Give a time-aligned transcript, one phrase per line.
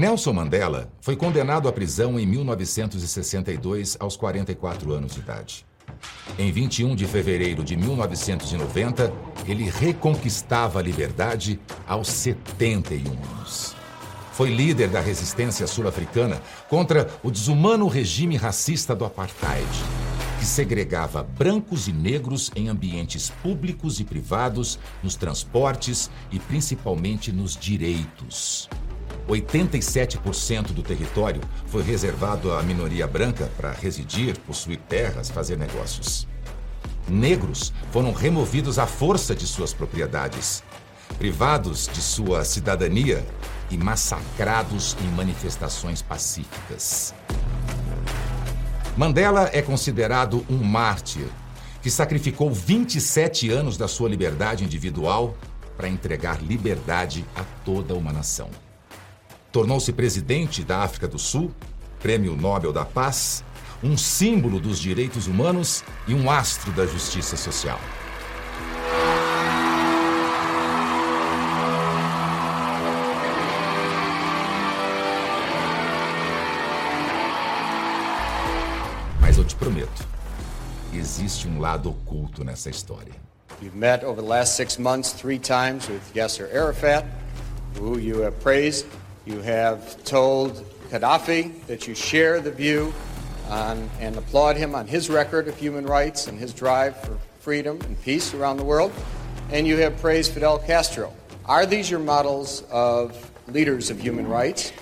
[0.00, 5.66] Nelson Mandela foi condenado à prisão em 1962 aos 44 anos de idade.
[6.38, 9.12] Em 21 de fevereiro de 1990,
[9.46, 13.76] ele reconquistava a liberdade aos 71 anos.
[14.32, 16.40] Foi líder da resistência sul-africana
[16.70, 19.68] contra o desumano regime racista do apartheid,
[20.38, 27.54] que segregava brancos e negros em ambientes públicos e privados, nos transportes e principalmente nos
[27.54, 28.66] direitos.
[29.28, 36.26] 87% do território foi reservado à minoria branca para residir, possuir terras, fazer negócios.
[37.08, 40.62] Negros foram removidos à força de suas propriedades,
[41.18, 43.26] privados de sua cidadania
[43.70, 47.14] e massacrados em manifestações pacíficas.
[48.96, 51.26] Mandela é considerado um mártir
[51.82, 55.34] que sacrificou 27 anos da sua liberdade individual
[55.76, 58.50] para entregar liberdade a toda uma nação.
[59.52, 61.50] Tornou-se presidente da África do Sul,
[62.00, 63.42] Prêmio Nobel da Paz,
[63.82, 67.80] um símbolo dos direitos humanos e um astro da justiça social.
[79.20, 80.06] Mas eu te prometo,
[80.94, 83.14] existe um lado oculto nessa história.
[83.60, 87.04] You've met over the last six months three times with Yasser Arafat,
[87.76, 88.86] who you have praised
[89.26, 92.92] You have told Gaddafi that you share the view
[93.50, 97.78] on, and applaud him on his record of human rights and his drive for freedom
[97.82, 98.92] and peace around the world.
[99.50, 101.12] And you have praised Fidel Castro.
[101.44, 104.72] Are these your models of leaders of human rights?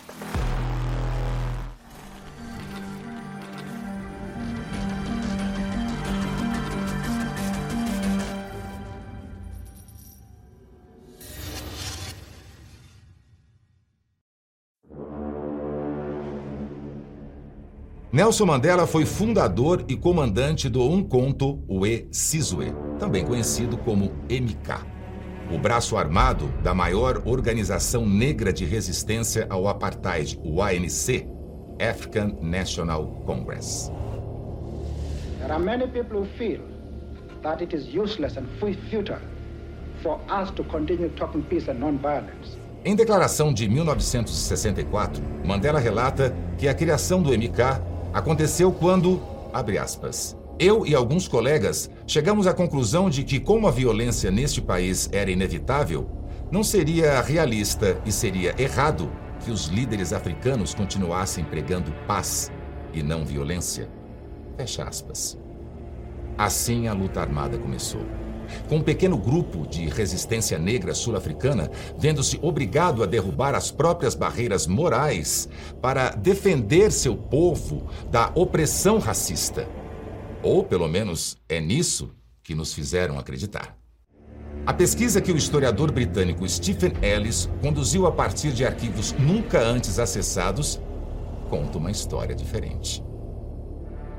[18.19, 24.84] Nelson Mandela foi fundador e comandante do Umkhonto We Sizwe, também conhecido como MK,
[25.54, 31.28] o braço armado da maior organização negra de resistência ao apartheid, o ANC,
[31.81, 33.88] African National Congress.
[35.38, 36.62] There are many people who feel
[37.44, 38.47] that it is useless and
[38.91, 39.21] futile
[40.03, 42.59] for us to continue talking peace and non-violence.
[42.84, 50.36] Em declaração de 1964, Mandela relata que a criação do MK Aconteceu quando, abre aspas,
[50.58, 55.30] eu e alguns colegas chegamos à conclusão de que, como a violência neste país era
[55.30, 56.10] inevitável,
[56.50, 59.08] não seria realista e seria errado
[59.44, 62.50] que os líderes africanos continuassem pregando paz
[62.92, 63.88] e não violência.
[64.56, 65.38] Fecha aspas.
[66.36, 68.02] Assim a luta armada começou
[68.69, 74.66] com um pequeno grupo de resistência negra sul-africana vendo-se obrigado a derrubar as próprias barreiras
[74.66, 75.48] morais
[75.81, 79.69] para defender seu povo da opressão racista.
[80.42, 82.10] Ou, pelo menos, é nisso
[82.42, 83.76] que nos fizeram acreditar.
[84.66, 89.98] A pesquisa que o historiador britânico Stephen Ellis conduziu a partir de arquivos nunca antes
[89.98, 90.80] acessados
[91.48, 93.03] conta uma história diferente.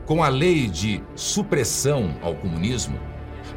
[0.05, 2.99] Com a lei de supressão ao comunismo,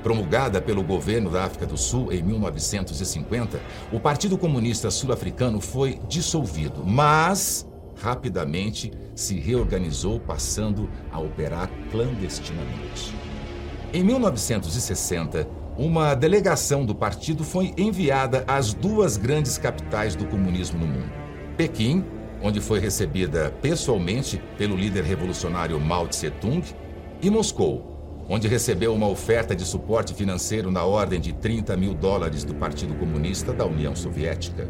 [0.02, 3.60] Promulgada pelo governo da África do Sul em 1950,
[3.92, 7.66] o Partido Comunista Sul-Africano foi dissolvido, mas
[8.02, 13.14] rapidamente se reorganizou, passando a operar clandestinamente.
[13.92, 15.46] Em 1960,
[15.76, 21.12] uma delegação do partido foi enviada às duas grandes capitais do comunismo no mundo:
[21.56, 22.04] Pequim,
[22.42, 26.62] onde foi recebida pessoalmente pelo líder revolucionário Mao Tse-tung,
[27.22, 27.91] e Moscou,
[28.28, 32.94] onde recebeu uma oferta de suporte financeiro na ordem de 30 mil dólares do Partido
[32.94, 34.68] Comunista da União Soviética.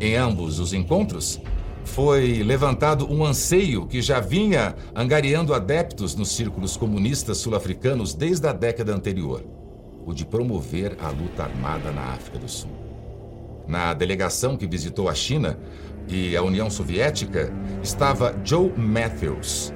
[0.00, 1.40] Em ambos os encontros,
[1.84, 8.52] foi levantado um anseio que já vinha angariando adeptos nos círculos comunistas sul-africanos desde a
[8.52, 9.44] década anterior:
[10.04, 12.70] o de promover a luta armada na África do Sul.
[13.66, 15.58] Na delegação que visitou a China
[16.08, 19.72] e a União Soviética estava Joe Matthews,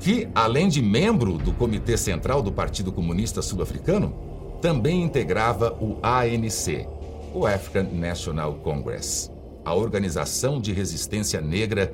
[0.00, 4.14] que, além de membro do Comitê Central do Partido Comunista Sul-Africano,
[4.60, 6.86] também integrava o ANC,
[7.34, 9.30] o African National Congress,
[9.64, 11.92] a organização de resistência negra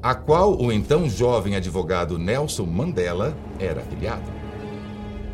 [0.00, 4.30] a qual o então jovem advogado Nelson Mandela era afiliado.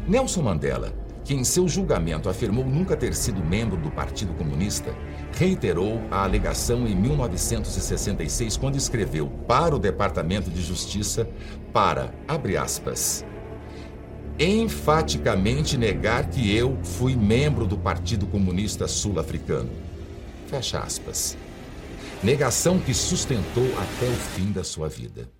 [0.09, 4.94] Nelson Mandela que em seu julgamento afirmou nunca ter sido membro do Partido Comunista,
[5.37, 11.29] reiterou a alegação em 1966 quando escreveu para o Departamento de Justiça
[11.73, 13.25] para, abre aspas,
[14.39, 19.71] enfaticamente negar que eu fui membro do Partido Comunista Sul-Africano.
[20.47, 21.37] Fecha aspas.
[22.23, 25.31] negação que sustentou até o fim da sua vida.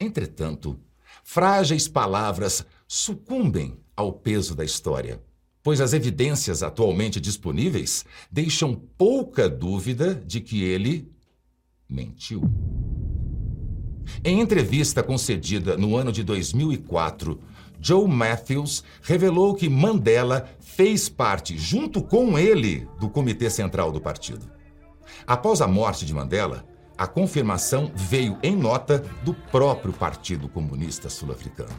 [0.00, 0.78] Entretanto,
[1.22, 5.20] frágeis palavras sucumbem ao peso da história,
[5.62, 11.10] pois as evidências atualmente disponíveis deixam pouca dúvida de que ele
[11.88, 12.42] mentiu.
[14.24, 17.40] Em entrevista concedida no ano de 2004,
[17.80, 24.50] Joe Matthews revelou que Mandela fez parte, junto com ele, do Comitê Central do Partido.
[25.26, 26.64] Após a morte de Mandela,
[26.96, 31.74] a confirmação veio em nota do próprio Partido Comunista Sul-Africano.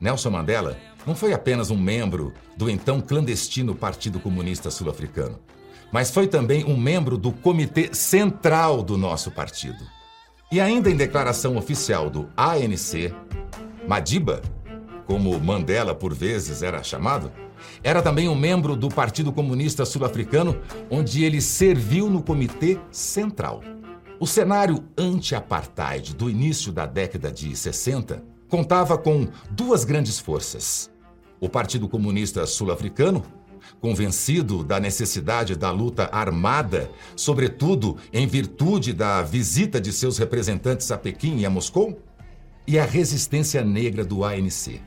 [0.00, 0.76] Nelson Mandela
[1.06, 5.38] não foi apenas um membro do então clandestino Partido Comunista Sul-Africano,
[5.92, 9.84] mas foi também um membro do Comitê Central do nosso partido.
[10.50, 13.12] E ainda em declaração oficial do ANC,
[13.86, 14.42] Madiba,
[15.06, 17.32] como Mandela por vezes era chamado,
[17.82, 20.60] era também um membro do Partido Comunista Sul-Africano,
[20.90, 23.62] onde ele serviu no Comitê Central.
[24.20, 30.91] O cenário anti-apartheid do início da década de 60 contava com duas grandes forças.
[31.42, 33.24] O Partido Comunista Sul-Africano,
[33.80, 40.96] convencido da necessidade da luta armada, sobretudo em virtude da visita de seus representantes a
[40.96, 42.00] Pequim e a Moscou,
[42.64, 44.80] e a resistência negra do ANC,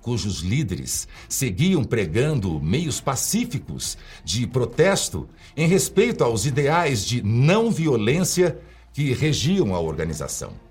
[0.00, 8.60] cujos líderes seguiam pregando meios pacíficos de protesto em respeito aos ideais de não violência
[8.92, 10.69] que regiam a organização.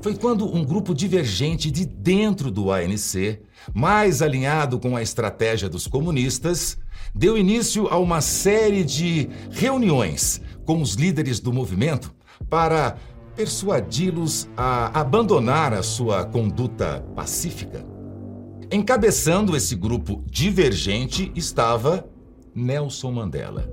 [0.00, 3.40] Foi quando um grupo divergente de dentro do ANC,
[3.74, 6.78] mais alinhado com a estratégia dos comunistas,
[7.14, 12.14] deu início a uma série de reuniões com os líderes do movimento
[12.48, 12.96] para
[13.34, 17.84] persuadi-los a abandonar a sua conduta pacífica.
[18.70, 22.08] Encabeçando esse grupo divergente estava
[22.54, 23.68] Nelson Mandela,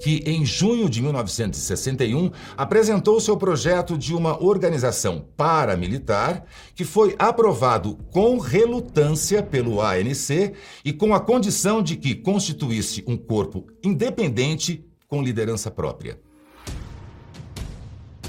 [0.00, 6.44] que em junho de 1961 apresentou seu projeto de uma organização paramilitar
[6.74, 10.54] que foi aprovado com relutância pelo ANC
[10.84, 16.18] e com a condição de que constituísse um corpo independente com liderança própria.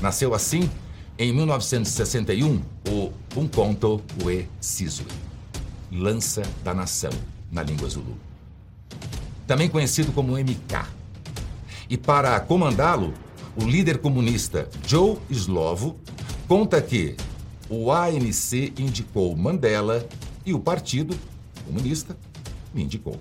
[0.01, 0.69] Nasceu assim,
[1.17, 5.06] em 1961, o Umkhonto we Sizwe
[5.91, 7.12] Lança da Nação,
[7.51, 8.17] na língua Zulu.
[9.45, 11.00] Também conhecido como MK.
[11.91, 13.13] E para comandá-lo,
[13.53, 15.99] o líder comunista Joe Slovo
[16.47, 17.17] conta que
[17.69, 20.07] o ANC indicou Mandela
[20.45, 21.19] e o Partido
[21.65, 22.15] Comunista
[22.73, 23.19] me indicou.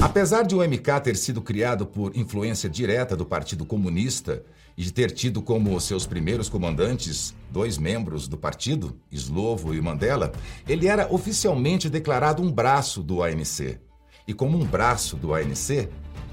[0.00, 4.44] Apesar de o MK ter sido criado por influência direta do Partido Comunista
[4.76, 10.30] e de ter tido como seus primeiros comandantes dois membros do partido, Slovo e Mandela,
[10.68, 13.80] ele era oficialmente declarado um braço do ANC.
[14.26, 15.88] E como um braço do ANC,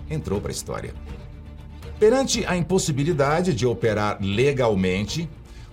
[0.10, 0.94] entrou para a história.
[2.00, 5.30] Perante a impossibilidade de operar legalmente,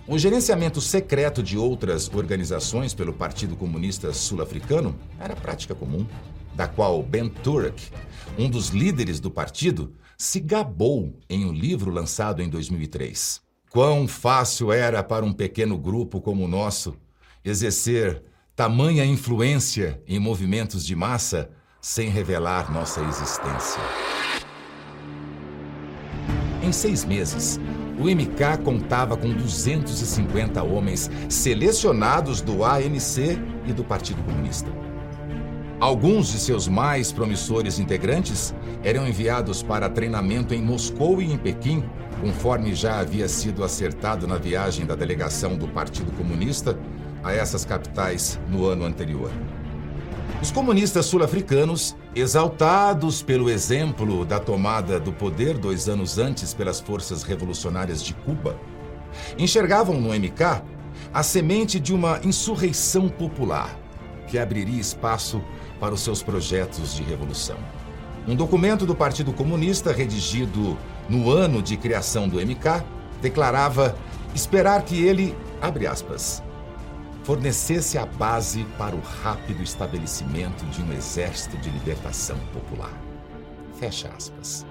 [0.07, 6.05] o gerenciamento secreto de outras organizações pelo Partido Comunista Sul-Africano era prática comum,
[6.53, 7.91] da qual Ben Turek,
[8.37, 13.41] um dos líderes do partido, se gabou em um livro lançado em 2003.
[13.69, 16.95] Quão fácil era para um pequeno grupo como o nosso
[17.43, 18.23] exercer
[18.55, 21.49] tamanha influência em movimentos de massa
[21.87, 23.81] sem revelar nossa existência.
[26.61, 27.61] Em seis meses,
[27.97, 34.69] o MK contava com 250 homens selecionados do ANC e do Partido Comunista.
[35.79, 38.53] Alguns de seus mais promissores integrantes
[38.83, 41.85] eram enviados para treinamento em Moscou e em Pequim,
[42.19, 46.77] conforme já havia sido acertado na viagem da delegação do Partido Comunista
[47.23, 49.31] a essas capitais no ano anterior.
[50.39, 57.23] Os comunistas sul-africanos, exaltados pelo exemplo da tomada do poder dois anos antes pelas forças
[57.23, 58.55] revolucionárias de Cuba,
[59.39, 60.61] enxergavam no MK
[61.11, 63.75] a semente de uma insurreição popular
[64.27, 65.41] que abriria espaço
[65.79, 67.57] para os seus projetos de revolução.
[68.27, 70.77] Um documento do Partido Comunista, redigido
[71.09, 72.83] no ano de criação do MK,
[73.21, 73.97] declarava
[74.35, 76.43] esperar que ele, abre aspas,
[77.27, 82.97] fornecesse a base para o rápido estabelecimento de um exército de libertação popular.
[83.77, 84.65] Fecha aspas.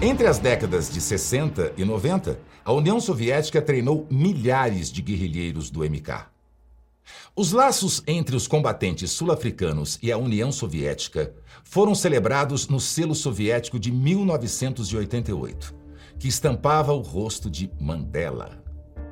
[0.00, 5.80] Entre as décadas de 60 e 90, a União Soviética treinou milhares de guerrilheiros do
[5.80, 6.28] MK.
[7.36, 13.78] Os laços entre os combatentes sul-africanos e a União Soviética foram celebrados no selo soviético
[13.78, 15.74] de 1988,
[16.18, 18.65] que estampava o rosto de Mandela.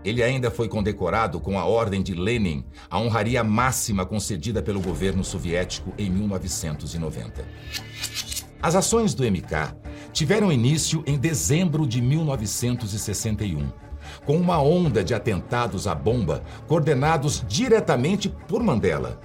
[0.04, 5.24] Ele ainda foi condecorado com a Ordem de Lenin, a honraria máxima concedida pelo governo
[5.24, 7.42] soviético em 1990.
[8.60, 9.74] As ações do MK
[10.12, 13.72] tiveram início em dezembro de 1961,
[14.26, 19.18] com uma onda de atentados à bomba coordenados diretamente por Mandela.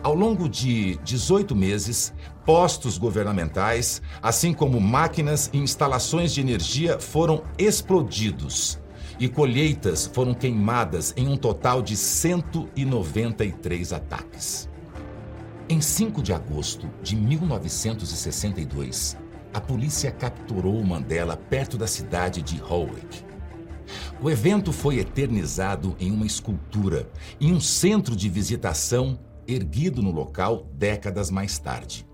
[0.00, 2.12] Ao longo de 18 meses,
[2.44, 8.78] postos governamentais, assim como máquinas e instalações de energia foram explodidos
[9.18, 14.68] e colheitas foram queimadas em um total de 193 ataques.
[15.68, 19.16] Em 5 de agosto de 1962,
[19.52, 23.22] a polícia capturou Mandela perto da cidade de Howick.
[24.20, 27.08] O evento foi eternizado em uma escultura
[27.40, 32.06] em um centro de visitação erguido no local décadas mais tarde.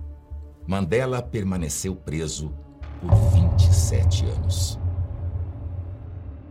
[0.66, 2.52] Mandela permaneceu preso
[3.00, 4.79] por 27 anos.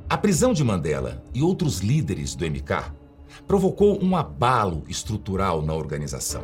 [0.09, 2.91] A prisão de Mandela e outros líderes do MK
[3.47, 6.41] provocou um abalo estrutural na organização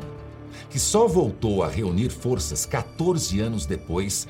[0.69, 4.27] que só voltou a reunir forças 14 anos depois,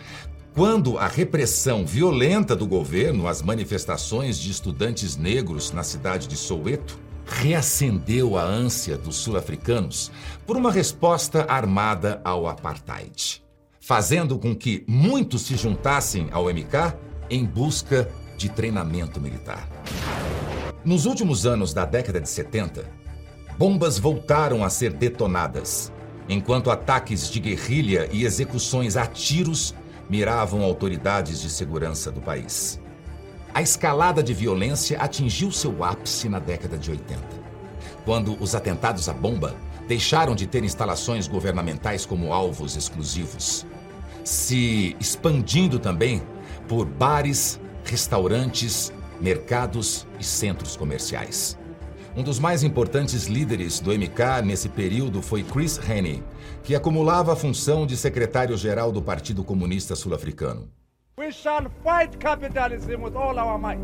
[0.54, 6.98] quando a repressão violenta do governo às manifestações de estudantes negros na cidade de Soweto
[7.26, 10.12] reacendeu a ânsia dos sul-africanos
[10.46, 13.44] por uma resposta armada ao apartheid,
[13.80, 16.96] fazendo com que muitos se juntassem ao MK
[17.30, 19.68] em busca de treinamento militar.
[20.84, 22.86] Nos últimos anos da década de 70,
[23.58, 25.92] bombas voltaram a ser detonadas
[26.28, 29.76] enquanto ataques de guerrilha e execuções a tiros
[30.10, 32.80] miravam autoridades de segurança do país.
[33.54, 37.22] A escalada de violência atingiu seu ápice na década de 80,
[38.04, 39.56] quando os atentados à bomba
[39.88, 43.66] deixaram de ter instalações governamentais como alvos exclusivos,
[44.24, 46.22] se expandindo também
[46.68, 51.58] por bares, restaurantes, mercados e centros comerciais.
[52.18, 56.24] Um dos mais importantes líderes do MK nesse período foi Chris Hani,
[56.64, 60.70] que acumulava a função de secretário-geral do Partido Comunista Sul-Africano.
[61.18, 63.82] We shall fight capitalism with all our might.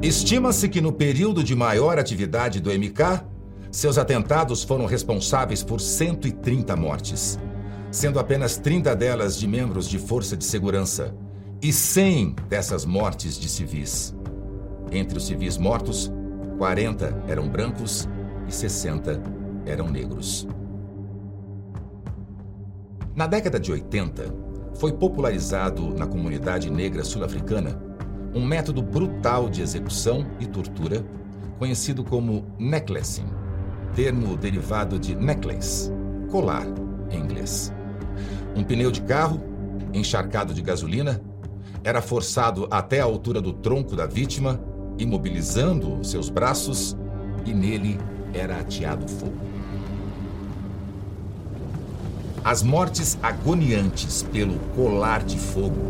[0.00, 3.24] Estima-se que no período de maior atividade do MK,
[3.70, 7.38] seus atentados foram responsáveis por 130 mortes,
[7.90, 11.14] sendo apenas 30 delas de membros de força de segurança
[11.60, 14.14] e 100 dessas mortes de civis.
[14.92, 16.12] Entre os civis mortos,
[16.58, 18.08] 40 eram brancos
[18.46, 19.22] e 60
[19.66, 20.46] eram negros.
[23.14, 24.32] Na década de 80,
[24.74, 27.82] foi popularizado na comunidade negra sul-africana
[28.34, 31.04] um método brutal de execução e tortura
[31.58, 33.26] conhecido como necklacing,
[33.94, 35.90] termo derivado de necklace,
[36.30, 36.66] colar
[37.10, 37.72] em inglês.
[38.58, 39.40] Um pneu de carro
[39.94, 41.22] encharcado de gasolina
[41.84, 44.60] era forçado até a altura do tronco da vítima,
[44.98, 46.96] imobilizando seus braços,
[47.46, 48.00] e nele
[48.34, 49.38] era ateado fogo.
[52.44, 55.80] As mortes agoniantes pelo colar de fogo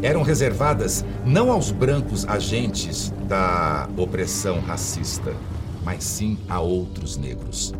[0.00, 5.34] eram reservadas não aos brancos agentes da opressão racista,
[5.84, 7.74] mas sim a outros negros,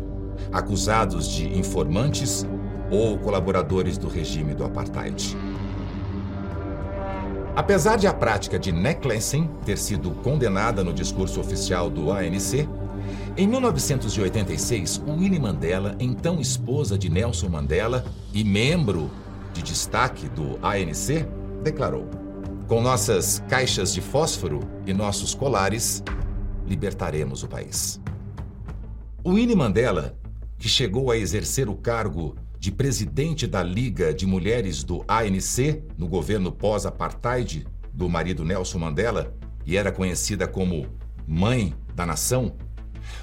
[0.51, 2.45] acusados de informantes
[2.89, 5.35] ou colaboradores do regime do apartheid.
[7.55, 12.67] Apesar de a prática de necklacing ter sido condenada no discurso oficial do ANC,
[13.35, 19.09] em 1986, Winnie Mandela, então esposa de Nelson Mandela e membro
[19.53, 21.25] de destaque do ANC,
[21.63, 22.07] declarou:
[22.67, 26.03] Com nossas caixas de fósforo e nossos colares,
[26.65, 27.99] libertaremos o país.
[29.25, 30.15] Winnie Mandela,
[30.57, 36.07] que chegou a exercer o cargo de presidente da Liga de Mulheres do ANC no
[36.07, 39.35] governo pós-apartheid do marido Nelson Mandela
[39.65, 40.87] e era conhecida como
[41.27, 42.55] Mãe da Nação,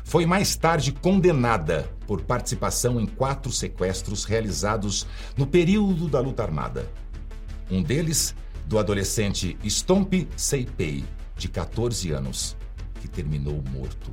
[0.02, 6.90] foi mais tarde condenada por participação em quatro sequestros realizados no período da luta armada.
[7.70, 8.34] Um deles,
[8.66, 11.04] do adolescente Stomp Seipei,
[11.36, 12.56] de 14 anos,
[13.00, 14.12] que terminou morto.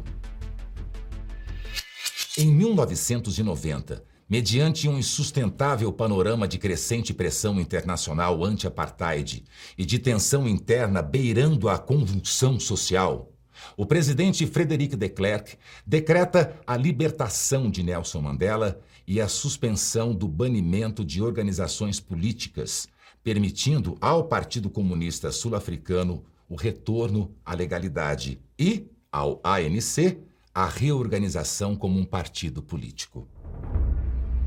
[2.38, 9.44] Em 1990, mediante um insustentável panorama de crescente pressão internacional anti-apartheid
[9.78, 13.30] e de tensão interna beirando a convulsão social,
[13.76, 20.30] o presidente Frederic de Klerk decreta a libertação de Nelson Mandela e a suspensão do
[20.30, 22.88] banimento de organizações políticas,
[23.22, 30.18] permitindo ao Partido Comunista Sul-Africano o retorno à legalidade e, ao ANC,
[30.56, 33.28] a reorganização como um partido político.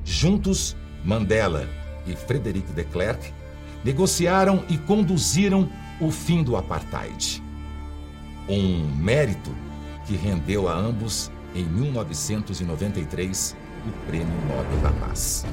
[0.04, 1.68] Juntos, Mandela
[2.06, 3.32] e Frederic de Klerk
[3.84, 5.68] negociaram e conduziram
[6.00, 7.42] o fim do apartheid.
[8.48, 9.50] Um mérito
[10.06, 13.56] que rendeu a ambos, em 1993,
[13.86, 15.46] o Prêmio Nobel da Paz.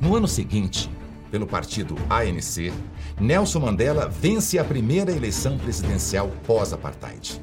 [0.00, 0.90] No ano seguinte,
[1.30, 2.72] pelo partido ANC,
[3.20, 7.40] Nelson Mandela vence a primeira eleição presidencial pós-apartheid.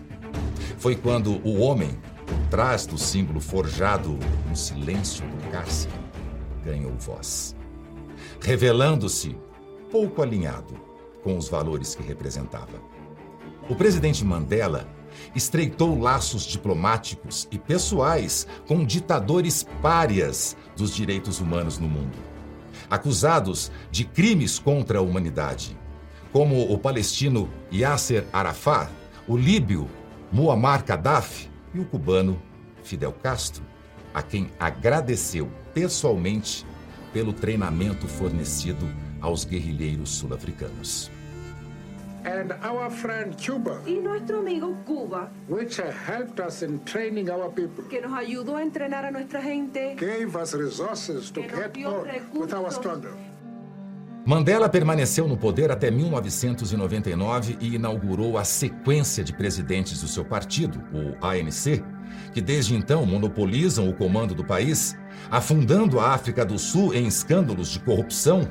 [0.78, 1.98] Foi quando o homem,
[2.50, 5.94] trás do símbolo forjado no silêncio do cárcere,
[6.66, 7.56] ganhou voz,
[8.42, 9.38] revelando-se
[9.92, 10.74] pouco alinhado
[11.24, 12.82] com os valores que representava.
[13.70, 14.88] O presidente Mandela
[15.36, 22.18] estreitou laços diplomáticos e pessoais com ditadores párias dos direitos humanos no mundo,
[22.90, 25.78] acusados de crimes contra a humanidade,
[26.32, 28.90] como o palestino Yasser Arafat,
[29.28, 29.88] o líbio
[30.32, 32.42] Muammar Gaddafi e o cubano
[32.84, 33.64] Fidel Castro,
[34.14, 36.66] a quem agradeceu pessoalmente
[37.14, 38.88] pelo treinamento fornecido
[39.22, 41.12] aos guerrilheiros sul-africanos.
[42.26, 47.86] And our friend Cuba, Y nuestro amigo Cuba, which helped us in training our people,
[47.86, 52.54] que nos ayudó a entrenar a nuestra gente, gave us resources to get on with
[52.54, 53.14] our struggle.
[54.30, 60.84] Mandela permaneceu no poder até 1999 e inaugurou a sequência de presidentes do seu partido,
[60.94, 61.84] o ANC,
[62.32, 64.96] que desde então monopolizam o comando do país,
[65.32, 68.48] afundando a África do Sul em escândalos de corrupção,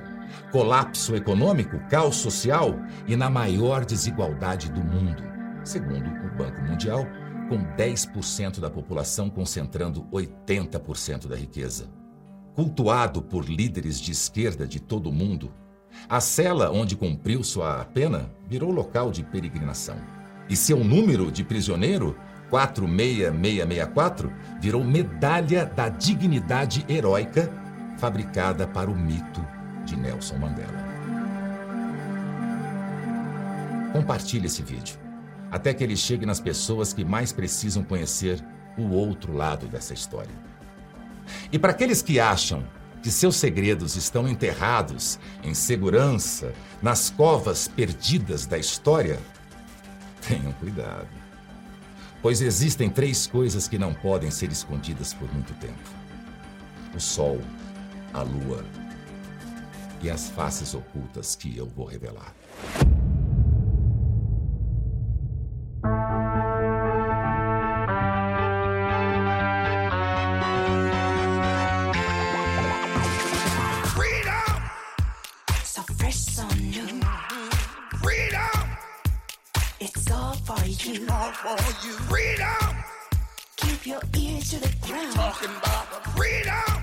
[0.51, 2.75] colapso econômico, caos social
[3.07, 5.23] e na maior desigualdade do mundo,
[5.63, 7.07] segundo o Banco Mundial,
[7.49, 11.89] com 10% da população concentrando 80% da riqueza.
[12.53, 15.53] Cultuado por líderes de esquerda de todo o mundo,
[16.09, 19.97] a cela onde cumpriu sua pena virou local de peregrinação.
[20.49, 22.17] E seu número de prisioneiro,
[22.51, 27.53] 46664, virou medalha da dignidade heróica
[27.99, 29.45] fabricada para o mito
[29.85, 30.89] de Nelson Mandela.
[33.93, 34.99] Compartilhe esse vídeo,
[35.51, 38.43] até que ele chegue nas pessoas que mais precisam conhecer
[38.79, 40.35] o outro lado dessa história.
[41.53, 42.65] E para aqueles que acham
[43.03, 46.53] que seus segredos estão enterrados em segurança
[46.83, 49.21] nas covas perdidas da história,
[50.27, 51.09] tenham cuidado.
[52.21, 55.79] Pois existem três coisas que não podem ser escondidas por muito tempo:
[56.95, 57.41] o sol,
[58.13, 58.65] a lua
[60.03, 62.35] e as faces ocultas que eu vou revelar.
[81.43, 81.93] For you.
[82.11, 82.77] Freedom,
[83.57, 85.13] Keep your ear to the ground.
[85.15, 86.83] talking about the freedom.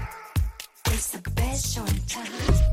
[0.87, 2.64] It's the best show in town.